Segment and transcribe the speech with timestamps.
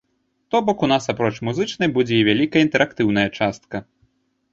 [0.47, 3.83] То бок, у нас, апроч музычнай, будзе і вялікая інтэрактыўная частка.